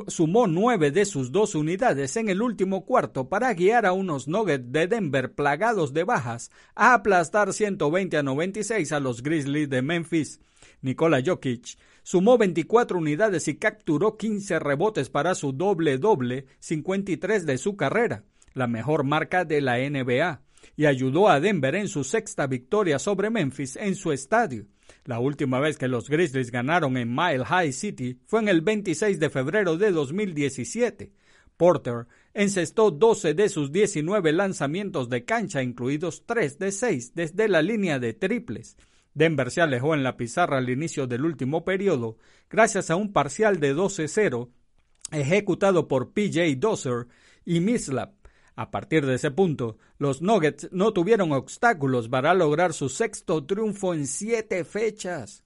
sumó 0.06 0.46
nueve 0.46 0.90
de 0.90 1.04
sus 1.04 1.32
dos 1.32 1.54
unidades 1.54 2.16
en 2.16 2.28
el 2.28 2.40
último 2.42 2.84
cuarto 2.84 3.28
para 3.28 3.52
guiar 3.54 3.86
a 3.86 3.92
unos 3.92 4.28
Nuggets 4.28 4.70
de 4.70 4.86
Denver 4.86 5.34
plagados 5.34 5.92
de 5.92 6.04
bajas 6.04 6.50
a 6.74 6.94
aplastar 6.94 7.52
120 7.52 8.16
a 8.16 8.22
96 8.22 8.92
a 8.92 9.00
los 9.00 9.22
Grizzlies 9.22 9.68
de 9.68 9.82
Memphis. 9.82 10.40
Nikola 10.82 11.20
Jokic 11.24 11.78
sumó 12.02 12.38
24 12.38 12.98
unidades 12.98 13.48
y 13.48 13.56
capturó 13.56 14.16
15 14.16 14.58
rebotes 14.60 15.10
para 15.10 15.34
su 15.34 15.52
doble 15.52 15.98
doble, 15.98 16.46
53 16.60 17.46
de 17.46 17.58
su 17.58 17.76
carrera, 17.76 18.24
la 18.54 18.68
mejor 18.68 19.02
marca 19.02 19.44
de 19.44 19.60
la 19.60 19.78
NBA, 19.78 20.42
y 20.76 20.86
ayudó 20.86 21.28
a 21.28 21.40
Denver 21.40 21.74
en 21.74 21.88
su 21.88 22.04
sexta 22.04 22.46
victoria 22.46 22.98
sobre 22.98 23.30
Memphis 23.30 23.76
en 23.76 23.96
su 23.96 24.12
estadio. 24.12 24.66
La 25.06 25.20
última 25.20 25.60
vez 25.60 25.78
que 25.78 25.86
los 25.86 26.10
Grizzlies 26.10 26.50
ganaron 26.50 26.96
en 26.96 27.14
Mile 27.14 27.44
High 27.44 27.72
City 27.72 28.18
fue 28.26 28.40
en 28.40 28.48
el 28.48 28.60
26 28.60 29.20
de 29.20 29.30
febrero 29.30 29.76
de 29.76 29.92
2017. 29.92 31.12
Porter 31.56 32.06
encestó 32.34 32.90
12 32.90 33.34
de 33.34 33.48
sus 33.48 33.70
19 33.70 34.32
lanzamientos 34.32 35.08
de 35.08 35.24
cancha, 35.24 35.62
incluidos 35.62 36.24
3 36.26 36.58
de 36.58 36.72
6 36.72 37.14
desde 37.14 37.48
la 37.48 37.62
línea 37.62 38.00
de 38.00 38.14
triples. 38.14 38.76
Denver 39.14 39.52
se 39.52 39.62
alejó 39.62 39.94
en 39.94 40.02
la 40.02 40.16
pizarra 40.16 40.58
al 40.58 40.68
inicio 40.68 41.06
del 41.06 41.24
último 41.24 41.64
periodo 41.64 42.18
gracias 42.50 42.90
a 42.90 42.96
un 42.96 43.12
parcial 43.12 43.60
de 43.60 43.76
12-0 43.76 44.50
ejecutado 45.12 45.86
por 45.86 46.12
PJ 46.12 46.56
Dozer 46.58 47.06
y 47.44 47.60
Mislap, 47.60 48.25
a 48.56 48.70
partir 48.70 49.04
de 49.04 49.16
ese 49.16 49.30
punto, 49.30 49.76
los 49.98 50.22
Nuggets 50.22 50.68
no 50.72 50.92
tuvieron 50.92 51.32
obstáculos 51.32 52.08
para 52.08 52.32
lograr 52.32 52.72
su 52.72 52.88
sexto 52.88 53.44
triunfo 53.44 53.92
en 53.92 54.06
siete 54.06 54.64
fechas. 54.64 55.44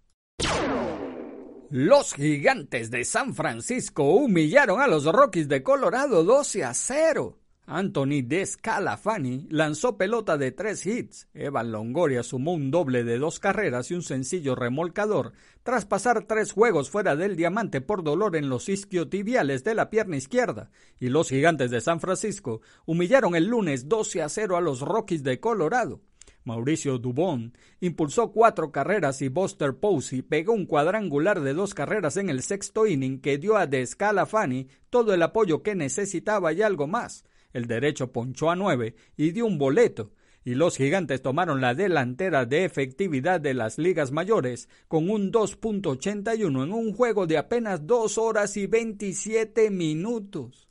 Los 1.70 2.14
gigantes 2.14 2.90
de 2.90 3.04
San 3.04 3.34
Francisco 3.34 4.04
humillaron 4.04 4.80
a 4.80 4.86
los 4.86 5.04
Rockies 5.04 5.48
de 5.48 5.62
Colorado 5.62 6.24
12 6.24 6.64
a 6.64 6.72
0. 6.72 7.39
Anthony 7.72 8.22
Descalafani 8.24 9.46
lanzó 9.48 9.96
pelota 9.96 10.37
de 10.37 10.50
tres 10.50 10.85
hits. 10.85 11.28
Evan 11.35 11.70
Longoria 11.70 12.24
sumó 12.24 12.52
un 12.52 12.72
doble 12.72 13.04
de 13.04 13.16
dos 13.16 13.38
carreras 13.38 13.92
y 13.92 13.94
un 13.94 14.02
sencillo 14.02 14.56
remolcador 14.56 15.35
tras 15.62 15.87
pasar 15.87 16.24
tres 16.24 16.50
juegos 16.50 16.90
fuera 16.90 17.14
del 17.14 17.37
diamante 17.37 17.80
por 17.80 18.02
dolor 18.02 18.35
en 18.35 18.48
los 18.48 18.68
isquiotibiales 18.68 19.62
de 19.62 19.76
la 19.76 19.88
pierna 19.88 20.16
izquierda. 20.16 20.72
Y 20.98 21.11
los 21.11 21.28
gigantes 21.28 21.70
de 21.70 21.80
San 21.80 22.00
Francisco 22.00 22.61
humillaron 22.87 23.37
el 23.37 23.46
lunes 23.46 23.88
12 23.88 24.22
a 24.22 24.28
0 24.28 24.56
a 24.56 24.61
los 24.61 24.80
Rockies 24.80 25.22
de 25.22 25.38
Colorado. 25.38 26.00
Mauricio 26.42 26.98
Dubón 26.98 27.52
impulsó 27.78 28.33
cuatro 28.33 28.72
carreras 28.72 29.22
y 29.22 29.28
Buster 29.28 29.76
Posey 29.76 30.22
pegó 30.22 30.54
un 30.54 30.66
cuadrangular 30.66 31.40
de 31.40 31.54
dos 31.54 31.74
carreras 31.74 32.16
en 32.16 32.30
el 32.30 32.42
sexto 32.42 32.88
inning 32.88 33.20
que 33.20 33.38
dio 33.38 33.56
a 33.56 33.68
Descalafani 33.68 34.66
todo 34.88 35.14
el 35.14 35.22
apoyo 35.22 35.62
que 35.62 35.76
necesitaba 35.76 36.52
y 36.52 36.62
algo 36.62 36.88
más. 36.88 37.24
El 37.52 37.66
derecho 37.66 38.12
ponchó 38.12 38.50
a 38.50 38.56
nueve 38.56 38.94
y 39.16 39.32
dio 39.32 39.46
un 39.46 39.58
boleto, 39.58 40.12
y 40.44 40.54
los 40.54 40.76
gigantes 40.76 41.22
tomaron 41.22 41.60
la 41.60 41.74
delantera 41.74 42.46
de 42.46 42.64
efectividad 42.64 43.40
de 43.40 43.54
las 43.54 43.78
ligas 43.78 44.10
mayores 44.10 44.68
con 44.88 45.10
un 45.10 45.30
2.81 45.30 46.64
en 46.64 46.72
un 46.72 46.94
juego 46.94 47.26
de 47.26 47.38
apenas 47.38 47.86
2 47.86 48.18
horas 48.18 48.56
y 48.56 48.66
27 48.66 49.70
minutos. 49.70 50.68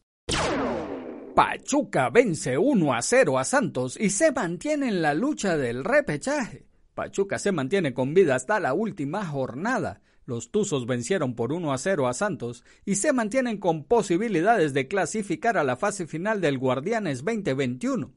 Pachuca 1.36 2.10
vence 2.10 2.58
1 2.58 2.94
a 2.94 3.02
0 3.02 3.40
a 3.40 3.44
Santos 3.44 3.98
y 4.00 4.10
se 4.10 4.32
mantiene 4.32 4.90
en 4.90 5.02
la 5.02 5.14
lucha 5.14 5.56
del 5.56 5.84
repechaje. 5.84 6.66
Pachuca 6.94 7.40
se 7.40 7.52
mantiene 7.52 7.94
con 7.94 8.14
vida 8.14 8.36
hasta 8.36 8.60
la 8.60 8.74
última 8.74 9.26
jornada 9.26 10.02
los 10.30 10.52
Tuzos 10.52 10.86
vencieron 10.86 11.34
por 11.34 11.52
1 11.52 11.74
a 11.74 11.78
0 11.78 12.08
a 12.08 12.14
Santos 12.14 12.64
y 12.86 12.96
se 12.96 13.12
mantienen 13.12 13.58
con 13.58 13.84
posibilidades 13.84 14.74
de 14.74 14.88
clasificar 14.88 15.58
a 15.58 15.64
la 15.64 15.76
fase 15.76 16.06
final 16.06 16.40
del 16.40 16.60
Guardianes 16.60 17.26
2021. 17.26 18.14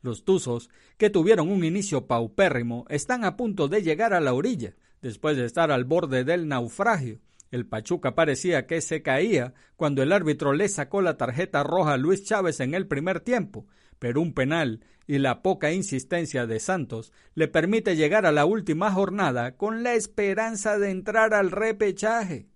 Los 0.00 0.24
Tuzos, 0.24 0.70
que 0.96 1.10
tuvieron 1.10 1.50
un 1.50 1.64
inicio 1.64 2.06
paupérrimo, 2.06 2.86
están 2.88 3.24
a 3.24 3.36
punto 3.36 3.66
de 3.66 3.82
llegar 3.82 4.14
a 4.14 4.20
la 4.20 4.32
orilla, 4.32 4.76
después 5.02 5.36
de 5.36 5.44
estar 5.44 5.72
al 5.72 5.84
borde 5.84 6.22
del 6.22 6.46
naufragio. 6.46 7.18
El 7.50 7.66
Pachuca 7.66 8.14
parecía 8.14 8.66
que 8.66 8.80
se 8.80 9.02
caía 9.02 9.54
cuando 9.74 10.04
el 10.04 10.12
árbitro 10.12 10.52
le 10.52 10.68
sacó 10.68 11.02
la 11.02 11.16
tarjeta 11.16 11.64
roja 11.64 11.94
a 11.94 11.96
Luis 11.96 12.24
Chávez 12.24 12.60
en 12.60 12.74
el 12.74 12.86
primer 12.86 13.20
tiempo, 13.20 13.66
pero 13.98 14.20
un 14.20 14.32
penal 14.34 14.84
y 15.06 15.18
la 15.18 15.42
poca 15.42 15.72
insistencia 15.72 16.46
de 16.46 16.60
Santos 16.60 17.12
le 17.34 17.48
permite 17.48 17.96
llegar 17.96 18.26
a 18.26 18.32
la 18.32 18.44
última 18.44 18.90
jornada 18.92 19.56
con 19.56 19.82
la 19.82 19.94
esperanza 19.94 20.78
de 20.78 20.90
entrar 20.90 21.34
al 21.34 21.50
repechaje. 21.50 22.48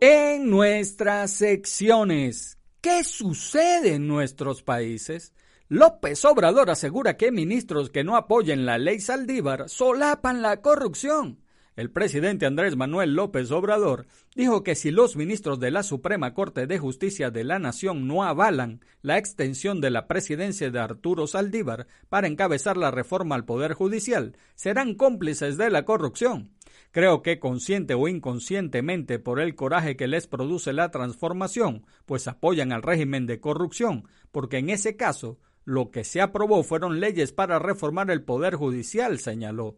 En 0.00 0.48
nuestras 0.48 1.32
secciones, 1.32 2.58
¿qué 2.80 3.02
sucede 3.02 3.94
en 3.94 4.06
nuestros 4.06 4.62
países? 4.62 5.32
López 5.68 6.24
Obrador 6.24 6.70
asegura 6.70 7.16
que 7.16 7.32
ministros 7.32 7.90
que 7.90 8.04
no 8.04 8.16
apoyen 8.16 8.64
la 8.64 8.78
ley 8.78 9.00
Saldívar 9.00 9.68
solapan 9.68 10.40
la 10.40 10.62
corrupción. 10.62 11.40
El 11.78 11.92
presidente 11.92 12.44
Andrés 12.44 12.74
Manuel 12.74 13.14
López 13.14 13.52
Obrador 13.52 14.08
dijo 14.34 14.64
que 14.64 14.74
si 14.74 14.90
los 14.90 15.14
ministros 15.14 15.60
de 15.60 15.70
la 15.70 15.84
Suprema 15.84 16.34
Corte 16.34 16.66
de 16.66 16.76
Justicia 16.76 17.30
de 17.30 17.44
la 17.44 17.60
Nación 17.60 18.08
no 18.08 18.24
avalan 18.24 18.80
la 19.00 19.16
extensión 19.16 19.80
de 19.80 19.90
la 19.90 20.08
presidencia 20.08 20.72
de 20.72 20.80
Arturo 20.80 21.28
Saldívar 21.28 21.86
para 22.08 22.26
encabezar 22.26 22.76
la 22.76 22.90
reforma 22.90 23.36
al 23.36 23.44
Poder 23.44 23.74
Judicial, 23.74 24.36
serán 24.56 24.96
cómplices 24.96 25.56
de 25.56 25.70
la 25.70 25.84
corrupción. 25.84 26.50
Creo 26.90 27.22
que 27.22 27.38
consciente 27.38 27.94
o 27.94 28.08
inconscientemente 28.08 29.20
por 29.20 29.38
el 29.38 29.54
coraje 29.54 29.96
que 29.96 30.08
les 30.08 30.26
produce 30.26 30.72
la 30.72 30.90
transformación, 30.90 31.86
pues 32.06 32.26
apoyan 32.26 32.72
al 32.72 32.82
régimen 32.82 33.26
de 33.26 33.38
corrupción, 33.38 34.08
porque 34.32 34.58
en 34.58 34.70
ese 34.70 34.96
caso 34.96 35.38
lo 35.64 35.92
que 35.92 36.02
se 36.02 36.20
aprobó 36.20 36.64
fueron 36.64 36.98
leyes 36.98 37.30
para 37.30 37.60
reformar 37.60 38.10
el 38.10 38.24
Poder 38.24 38.56
Judicial, 38.56 39.20
señaló 39.20 39.76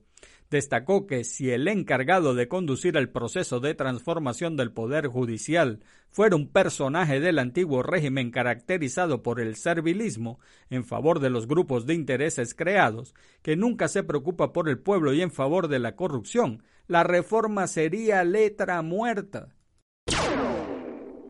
destacó 0.51 1.07
que 1.07 1.25
si 1.25 1.51
el 1.51 1.69
encargado 1.69 2.35
de 2.35 2.49
conducir 2.49 2.97
el 2.97 3.09
proceso 3.09 3.61
de 3.61 3.75
transformación 3.75 4.57
del 4.57 4.73
Poder 4.73 5.07
Judicial 5.07 5.81
fuera 6.09 6.35
un 6.35 6.49
personaje 6.49 7.21
del 7.21 7.39
antiguo 7.39 7.83
régimen 7.83 8.31
caracterizado 8.31 9.23
por 9.23 9.41
el 9.41 9.55
servilismo 9.57 10.41
en 10.69 10.85
favor 10.85 11.21
de 11.21 11.31
los 11.31 11.47
grupos 11.47 11.87
de 11.87 11.95
intereses 11.95 12.55
creados, 12.55 13.15
que 13.43 13.57
nunca 13.57 13.87
se 13.89 14.03
preocupa 14.03 14.53
por 14.53 14.69
el 14.69 14.79
pueblo 14.79 15.13
y 15.13 15.23
en 15.23 15.31
favor 15.31 15.69
de 15.69 15.79
la 15.79 15.95
corrupción, 15.95 16.65
la 16.89 17.05
reforma 17.05 17.69
sería 17.69 18.25
letra 18.25 18.83
muerta. 18.83 19.55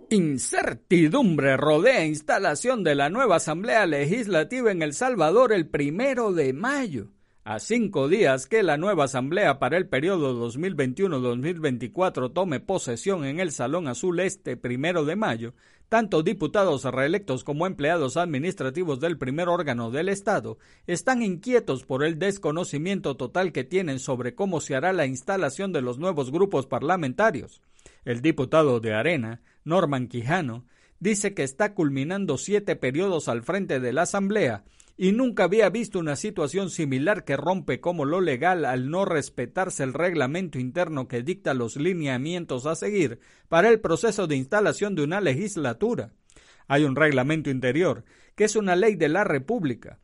Incertidumbre 0.08 1.56
rodea 1.56 2.04
instalación 2.04 2.82
de 2.82 2.94
la 2.94 3.10
nueva 3.10 3.36
Asamblea 3.36 3.86
Legislativa 3.86 4.72
en 4.72 4.82
El 4.82 4.94
Salvador 4.94 5.52
el 5.52 5.68
primero 5.68 6.32
de 6.32 6.52
mayo. 6.52 7.12
A 7.52 7.58
cinco 7.58 8.06
días 8.06 8.46
que 8.46 8.62
la 8.62 8.76
nueva 8.76 9.06
Asamblea 9.06 9.58
para 9.58 9.76
el 9.76 9.88
periodo 9.88 10.40
2021-2024 10.52 12.32
tome 12.32 12.60
posesión 12.60 13.24
en 13.24 13.40
el 13.40 13.50
Salón 13.50 13.88
Azul 13.88 14.20
este 14.20 14.56
primero 14.56 15.04
de 15.04 15.16
mayo, 15.16 15.54
tanto 15.88 16.22
diputados 16.22 16.84
reelectos 16.84 17.42
como 17.42 17.66
empleados 17.66 18.16
administrativos 18.16 19.00
del 19.00 19.18
primer 19.18 19.48
órgano 19.48 19.90
del 19.90 20.10
Estado 20.10 20.58
están 20.86 21.22
inquietos 21.22 21.82
por 21.82 22.04
el 22.04 22.20
desconocimiento 22.20 23.16
total 23.16 23.50
que 23.50 23.64
tienen 23.64 23.98
sobre 23.98 24.36
cómo 24.36 24.60
se 24.60 24.76
hará 24.76 24.92
la 24.92 25.06
instalación 25.06 25.72
de 25.72 25.82
los 25.82 25.98
nuevos 25.98 26.30
grupos 26.30 26.68
parlamentarios. 26.68 27.62
El 28.04 28.22
diputado 28.22 28.78
de 28.78 28.94
Arena, 28.94 29.40
Norman 29.64 30.06
Quijano, 30.06 30.66
dice 31.00 31.34
que 31.34 31.42
está 31.42 31.74
culminando 31.74 32.38
siete 32.38 32.76
periodos 32.76 33.26
al 33.26 33.42
frente 33.42 33.80
de 33.80 33.92
la 33.92 34.02
Asamblea 34.02 34.62
y 34.96 35.12
nunca 35.12 35.44
había 35.44 35.70
visto 35.70 35.98
una 35.98 36.16
situación 36.16 36.70
similar 36.70 37.24
que 37.24 37.36
rompe 37.36 37.80
como 37.80 38.04
lo 38.04 38.20
legal 38.20 38.64
al 38.64 38.90
no 38.90 39.04
respetarse 39.04 39.82
el 39.82 39.94
reglamento 39.94 40.58
interno 40.58 41.08
que 41.08 41.22
dicta 41.22 41.54
los 41.54 41.76
lineamientos 41.76 42.66
a 42.66 42.74
seguir 42.74 43.20
para 43.48 43.68
el 43.68 43.80
proceso 43.80 44.26
de 44.26 44.36
instalación 44.36 44.94
de 44.94 45.02
una 45.02 45.20
legislatura. 45.20 46.12
Hay 46.68 46.84
un 46.84 46.96
reglamento 46.96 47.50
interior, 47.50 48.04
que 48.36 48.44
es 48.44 48.56
una 48.56 48.76
ley 48.76 48.94
de 48.94 49.08
la 49.08 49.24
República, 49.24 50.00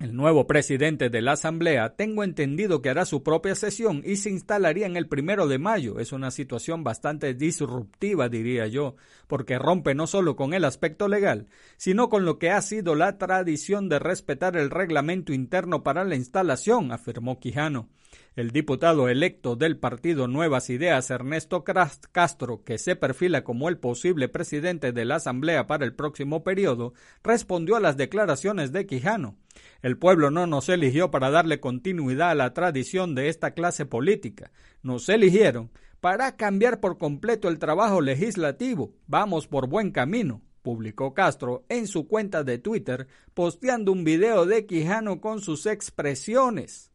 el 0.00 0.16
nuevo 0.16 0.48
presidente 0.48 1.08
de 1.08 1.22
la 1.22 1.32
Asamblea 1.32 1.94
tengo 1.94 2.24
entendido 2.24 2.82
que 2.82 2.90
hará 2.90 3.04
su 3.04 3.22
propia 3.22 3.54
sesión 3.54 4.02
y 4.04 4.16
se 4.16 4.28
instalaría 4.28 4.86
en 4.86 4.96
el 4.96 5.06
primero 5.06 5.46
de 5.46 5.58
mayo. 5.58 6.00
Es 6.00 6.12
una 6.12 6.32
situación 6.32 6.82
bastante 6.82 7.32
disruptiva, 7.32 8.28
diría 8.28 8.66
yo, 8.66 8.96
porque 9.28 9.56
rompe 9.56 9.94
no 9.94 10.08
solo 10.08 10.34
con 10.34 10.52
el 10.52 10.64
aspecto 10.64 11.06
legal, 11.06 11.46
sino 11.76 12.08
con 12.08 12.24
lo 12.24 12.40
que 12.40 12.50
ha 12.50 12.60
sido 12.60 12.96
la 12.96 13.18
tradición 13.18 13.88
de 13.88 14.00
respetar 14.00 14.56
el 14.56 14.70
reglamento 14.70 15.32
interno 15.32 15.84
para 15.84 16.04
la 16.04 16.16
instalación, 16.16 16.90
afirmó 16.90 17.38
Quijano. 17.38 17.88
El 18.36 18.50
diputado 18.50 19.08
electo 19.08 19.56
del 19.56 19.78
partido 19.78 20.28
Nuevas 20.28 20.70
Ideas, 20.70 21.10
Ernesto 21.10 21.64
Castro, 21.64 22.62
que 22.64 22.78
se 22.78 22.96
perfila 22.96 23.44
como 23.44 23.68
el 23.68 23.78
posible 23.78 24.28
presidente 24.28 24.92
de 24.92 25.04
la 25.04 25.16
Asamblea 25.16 25.66
para 25.66 25.84
el 25.84 25.94
próximo 25.94 26.42
periodo, 26.42 26.94
respondió 27.22 27.76
a 27.76 27.80
las 27.80 27.96
declaraciones 27.96 28.72
de 28.72 28.86
Quijano. 28.86 29.36
El 29.82 29.98
pueblo 29.98 30.30
no 30.30 30.46
nos 30.46 30.68
eligió 30.68 31.10
para 31.10 31.30
darle 31.30 31.60
continuidad 31.60 32.30
a 32.30 32.34
la 32.34 32.54
tradición 32.54 33.14
de 33.14 33.28
esta 33.28 33.52
clase 33.52 33.86
política. 33.86 34.50
Nos 34.82 35.08
eligieron 35.08 35.70
para 36.00 36.36
cambiar 36.36 36.80
por 36.80 36.98
completo 36.98 37.48
el 37.48 37.58
trabajo 37.58 38.00
legislativo. 38.00 38.94
Vamos 39.06 39.46
por 39.46 39.68
buen 39.68 39.90
camino 39.90 40.42
publicó 40.64 41.12
Castro 41.12 41.66
en 41.68 41.86
su 41.86 42.08
cuenta 42.08 42.42
de 42.42 42.58
Twitter, 42.58 43.06
posteando 43.34 43.92
un 43.92 44.02
video 44.02 44.46
de 44.46 44.64
Quijano 44.64 45.20
con 45.20 45.40
sus 45.40 45.66
expresiones. 45.66 46.90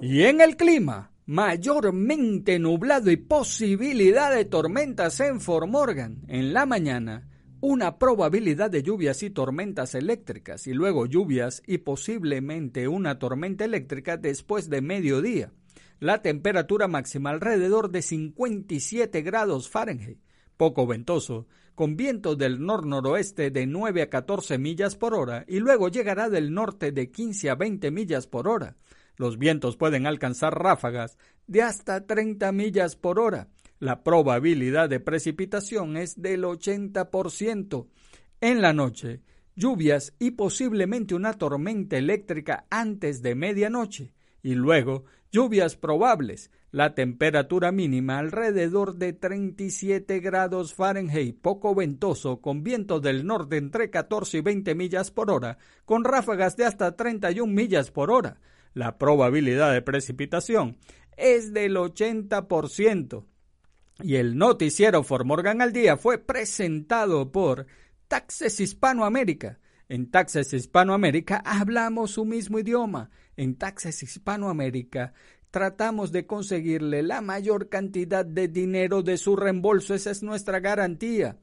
Y 0.00 0.22
en 0.22 0.40
el 0.40 0.56
clima, 0.56 1.10
mayormente 1.26 2.60
nublado 2.60 3.10
y 3.10 3.16
posibilidad 3.16 4.32
de 4.32 4.44
tormentas 4.44 5.18
en 5.18 5.40
Fort 5.40 5.66
Morgan. 5.66 6.22
En 6.28 6.52
la 6.52 6.66
mañana, 6.66 7.28
una 7.60 7.98
probabilidad 7.98 8.70
de 8.70 8.84
lluvias 8.84 9.24
y 9.24 9.30
tormentas 9.30 9.96
eléctricas 9.96 10.68
y 10.68 10.72
luego 10.72 11.06
lluvias 11.06 11.64
y 11.66 11.78
posiblemente 11.78 12.86
una 12.86 13.18
tormenta 13.18 13.64
eléctrica 13.64 14.16
después 14.16 14.70
de 14.70 14.82
mediodía. 14.82 15.52
La 15.98 16.22
temperatura 16.22 16.86
máxima 16.86 17.30
alrededor 17.30 17.90
de 17.90 18.02
57 18.02 19.22
grados 19.22 19.68
Fahrenheit, 19.68 20.20
poco 20.56 20.86
ventoso, 20.86 21.48
con 21.74 21.96
viento 21.96 22.36
del 22.36 22.64
nor-noroeste 22.64 23.50
de 23.50 23.66
9 23.66 24.02
a 24.02 24.10
14 24.10 24.58
millas 24.58 24.94
por 24.94 25.14
hora 25.14 25.44
y 25.48 25.58
luego 25.58 25.88
llegará 25.88 26.28
del 26.28 26.54
norte 26.54 26.92
de 26.92 27.10
15 27.10 27.50
a 27.50 27.56
20 27.56 27.90
millas 27.90 28.28
por 28.28 28.46
hora. 28.46 28.76
Los 29.18 29.36
vientos 29.36 29.76
pueden 29.76 30.06
alcanzar 30.06 30.56
ráfagas 30.56 31.18
de 31.48 31.62
hasta 31.62 32.06
30 32.06 32.52
millas 32.52 32.94
por 32.94 33.18
hora. 33.18 33.48
La 33.80 34.04
probabilidad 34.04 34.88
de 34.88 35.00
precipitación 35.00 35.96
es 35.96 36.22
del 36.22 36.44
80%. 36.44 37.88
En 38.40 38.62
la 38.62 38.72
noche, 38.72 39.20
lluvias 39.56 40.14
y 40.20 40.30
posiblemente 40.32 41.16
una 41.16 41.32
tormenta 41.32 41.96
eléctrica 41.96 42.66
antes 42.70 43.20
de 43.20 43.34
medianoche. 43.34 44.14
Y 44.40 44.54
luego, 44.54 45.04
lluvias 45.32 45.74
probables. 45.74 46.52
La 46.70 46.94
temperatura 46.94 47.72
mínima 47.72 48.18
alrededor 48.18 48.96
de 48.96 49.14
37 49.14 50.20
grados 50.20 50.74
Fahrenheit, 50.74 51.40
poco 51.40 51.74
ventoso, 51.74 52.40
con 52.40 52.62
viento 52.62 53.00
del 53.00 53.26
norte 53.26 53.56
entre 53.56 53.90
14 53.90 54.38
y 54.38 54.40
20 54.42 54.74
millas 54.76 55.10
por 55.10 55.30
hora, 55.30 55.58
con 55.84 56.04
ráfagas 56.04 56.56
de 56.56 56.66
hasta 56.66 56.94
31 56.94 57.52
millas 57.52 57.90
por 57.90 58.12
hora 58.12 58.38
la 58.78 58.96
probabilidad 58.96 59.72
de 59.72 59.82
precipitación 59.82 60.76
es 61.16 61.52
del 61.52 61.76
80%. 61.76 63.24
Y 64.04 64.14
el 64.14 64.38
noticiero 64.38 65.02
For 65.02 65.24
Morgan 65.24 65.60
al 65.60 65.72
Día 65.72 65.96
fue 65.96 66.18
presentado 66.18 67.32
por 67.32 67.66
Taxes 68.06 68.60
Hispanoamérica. 68.60 69.58
En 69.88 70.12
Taxes 70.12 70.52
Hispanoamérica 70.52 71.42
hablamos 71.44 72.12
su 72.12 72.24
mismo 72.24 72.60
idioma. 72.60 73.10
En 73.36 73.56
Taxes 73.56 74.00
Hispanoamérica 74.04 75.12
tratamos 75.50 76.12
de 76.12 76.26
conseguirle 76.26 77.02
la 77.02 77.20
mayor 77.20 77.68
cantidad 77.68 78.24
de 78.24 78.46
dinero 78.46 79.02
de 79.02 79.16
su 79.16 79.34
reembolso. 79.34 79.92
Esa 79.92 80.12
es 80.12 80.22
nuestra 80.22 80.60
garantía. 80.60 81.36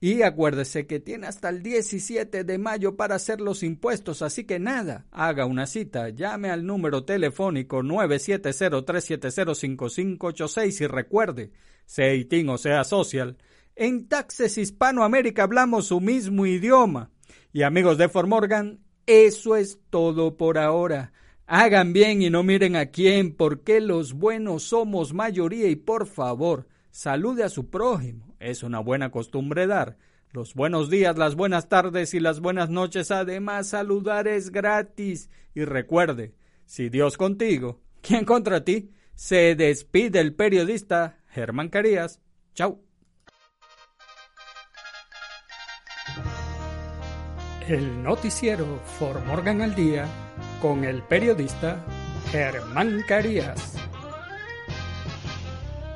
Y 0.00 0.22
acuérdese 0.22 0.86
que 0.86 1.00
tiene 1.00 1.26
hasta 1.26 1.48
el 1.48 1.60
17 1.62 2.44
de 2.44 2.58
mayo 2.58 2.96
para 2.96 3.16
hacer 3.16 3.40
los 3.40 3.64
impuestos, 3.64 4.22
así 4.22 4.44
que 4.44 4.60
nada, 4.60 5.06
haga 5.10 5.44
una 5.44 5.66
cita, 5.66 6.10
llame 6.10 6.50
al 6.50 6.64
número 6.64 7.04
telefónico 7.04 7.82
970-370-5586 7.82 10.82
y 10.82 10.86
recuerde, 10.86 11.50
sea 11.84 12.12
o 12.52 12.58
sea 12.58 12.84
social, 12.84 13.38
en 13.74 14.06
Taxes 14.08 14.56
Hispanoamérica 14.58 15.42
hablamos 15.44 15.86
su 15.86 16.00
mismo 16.00 16.46
idioma. 16.46 17.10
Y 17.52 17.62
amigos 17.62 17.96
de 17.96 18.08
Formorgan, 18.08 18.80
eso 19.06 19.56
es 19.56 19.78
todo 19.88 20.36
por 20.36 20.58
ahora. 20.58 21.12
Hagan 21.46 21.92
bien 21.92 22.20
y 22.20 22.28
no 22.28 22.42
miren 22.42 22.76
a 22.76 22.86
quién, 22.86 23.34
porque 23.34 23.80
los 23.80 24.14
buenos 24.14 24.64
somos 24.64 25.14
mayoría 25.14 25.68
y 25.68 25.76
por 25.76 26.06
favor, 26.06 26.66
salude 26.90 27.44
a 27.44 27.48
su 27.48 27.70
prójimo. 27.70 28.34
Es 28.40 28.62
una 28.62 28.80
buena 28.80 29.10
costumbre 29.10 29.66
dar. 29.66 29.98
Los 30.32 30.54
buenos 30.54 30.90
días, 30.90 31.16
las 31.16 31.34
buenas 31.34 31.68
tardes 31.68 32.12
y 32.14 32.20
las 32.20 32.40
buenas 32.40 32.68
noches. 32.68 33.10
Además, 33.10 33.68
saludar 33.68 34.28
es 34.28 34.50
gratis. 34.50 35.30
Y 35.54 35.64
recuerde, 35.64 36.34
si 36.66 36.90
Dios 36.90 37.16
contigo, 37.16 37.80
¿quién 38.02 38.24
contra 38.24 38.64
ti? 38.64 38.90
Se 39.14 39.54
despide 39.54 40.20
el 40.20 40.34
periodista 40.34 41.18
Germán 41.28 41.68
Carías. 41.68 42.20
Chau. 42.54 42.82
El 47.66 48.02
noticiero 48.02 48.80
For 48.98 49.24
Morgan 49.24 49.60
al 49.60 49.74
Día 49.74 50.06
con 50.60 50.84
el 50.84 51.02
periodista 51.02 51.84
Germán 52.30 53.02
Carías 53.06 53.87